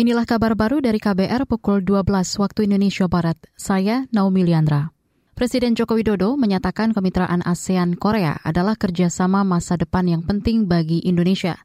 [0.00, 2.08] Inilah kabar baru dari KBR pukul 12
[2.40, 3.36] waktu Indonesia Barat.
[3.52, 4.96] Saya Naomi Liandra.
[5.36, 11.60] Presiden Joko Widodo menyatakan kemitraan ASEAN Korea adalah kerjasama masa depan yang penting bagi Indonesia.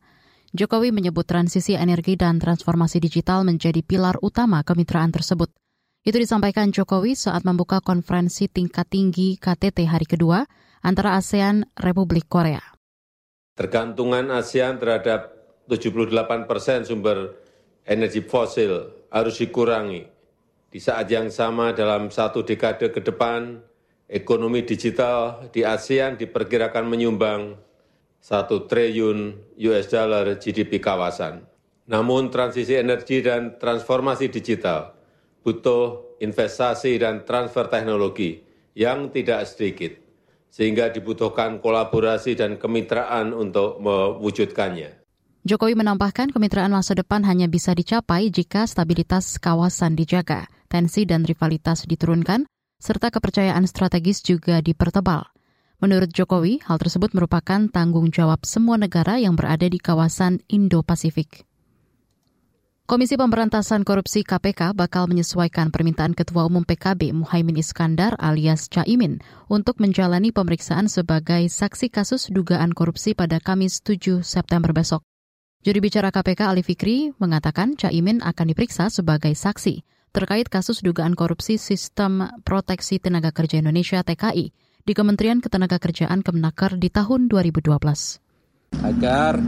[0.51, 5.47] Jokowi menyebut transisi energi dan transformasi digital menjadi pilar utama kemitraan tersebut.
[6.03, 10.43] Itu disampaikan Jokowi saat membuka konferensi tingkat tinggi KTT hari kedua
[10.83, 12.59] antara ASEAN Republik Korea.
[13.55, 15.31] Tergantungan ASEAN terhadap
[15.71, 17.44] 78 persen sumber
[17.85, 20.15] energi fosil harus dikurangi
[20.75, 23.63] di saat yang sama dalam satu dekade ke depan,
[24.11, 27.55] ekonomi digital di ASEAN diperkirakan menyumbang
[28.19, 31.47] satu triliun US dollar GDP kawasan.
[31.87, 34.99] Namun transisi energi dan transformasi digital
[35.47, 38.43] butuh investasi dan transfer teknologi
[38.75, 39.95] yang tidak sedikit,
[40.51, 45.04] sehingga dibutuhkan kolaborasi dan kemitraan untuk mewujudkannya.
[45.45, 51.85] Jokowi menambahkan kemitraan masa depan hanya bisa dicapai jika stabilitas kawasan dijaga, tensi dan rivalitas
[51.85, 52.49] diturunkan,
[52.81, 55.29] serta kepercayaan strategis juga dipertebal.
[55.77, 61.45] Menurut Jokowi, hal tersebut merupakan tanggung jawab semua negara yang berada di kawasan Indo-Pasifik.
[62.89, 69.77] Komisi Pemberantasan Korupsi KPK bakal menyesuaikan permintaan Ketua Umum PKB Muhaimin Iskandar alias Caimin untuk
[69.77, 75.05] menjalani pemeriksaan sebagai saksi kasus dugaan korupsi pada Kamis 7 September besok.
[75.65, 79.81] Juri bicara KPK Ali Fikri mengatakan Caimin akan diperiksa sebagai saksi
[80.13, 84.53] terkait kasus dugaan korupsi Sistem Proteksi Tenaga Kerja Indonesia TKI
[84.85, 87.81] di Kementerian Ketenagakerjaan Kemenaker di tahun 2012.
[88.77, 89.41] Agar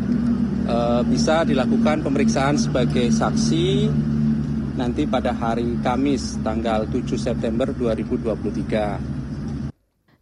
[0.66, 3.86] e, bisa dilakukan pemeriksaan sebagai saksi
[4.74, 9.27] nanti pada hari Kamis tanggal 7 September 2023.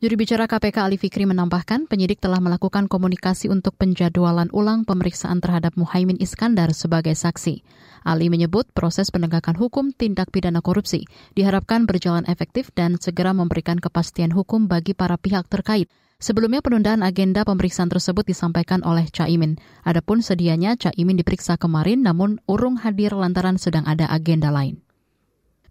[0.05, 5.73] Juri bicara KPK Ali Fikri menambahkan penyidik telah melakukan komunikasi untuk penjadwalan ulang pemeriksaan terhadap
[5.81, 7.65] Muhaimin Iskandar sebagai saksi.
[8.05, 14.29] Ali menyebut proses penegakan hukum tindak pidana korupsi diharapkan berjalan efektif dan segera memberikan kepastian
[14.29, 15.89] hukum bagi para pihak terkait.
[16.21, 19.57] Sebelumnya penundaan agenda pemeriksaan tersebut disampaikan oleh Caimin.
[19.81, 24.84] Adapun sedianya Caimin diperiksa kemarin namun urung hadir lantaran sedang ada agenda lain.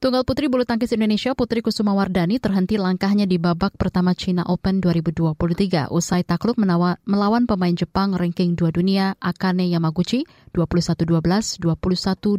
[0.04, 4.76] Tunggal putri bulu tangkis Indonesia Putri Kusuma Wardani terhenti langkahnya di babak pertama China Open
[4.84, 12.36] 2023 usai takluk menawa, melawan pemain Jepang ranking 2 dunia Akane Yamaguchi 21-12, 21-18.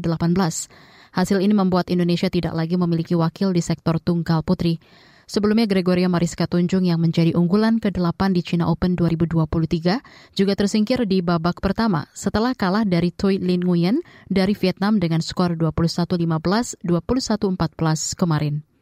[1.18, 4.78] Hasil ini membuat Indonesia tidak lagi memiliki wakil di sektor tunggal putri.
[5.26, 11.26] Sebelumnya Gregoria Mariska Tunjung yang menjadi unggulan ke-8 di China Open 2023 juga tersingkir di
[11.26, 18.75] babak pertama setelah kalah dari Thuy Lin Nguyen dari Vietnam dengan skor 21-15, 21-14 kemarin.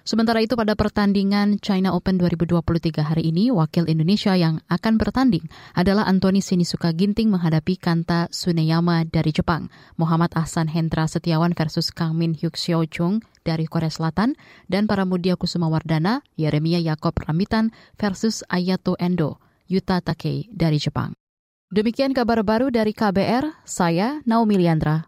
[0.00, 5.44] Sementara itu pada pertandingan China Open 2023 hari ini, wakil Indonesia yang akan bertanding
[5.76, 9.68] adalah Antoni Sinisuka Ginting menghadapi Kanta Suneyama dari Jepang,
[10.00, 14.36] Muhammad Ahsan Hendra Setiawan versus Kang Min Hyuk Seo Chung dari Korea Selatan,
[14.68, 21.16] dan para Mudia Kusuma Wardana, Yeremia Yakob Ramitan versus Ayato Endo, Yuta Takei dari Jepang.
[21.70, 25.06] Demikian kabar baru dari KBR, saya Naomi Liandra.